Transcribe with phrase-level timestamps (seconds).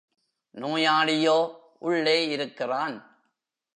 [0.55, 1.55] நோயாளியோ
[1.79, 3.19] உள்ளே இருக்கிறான்.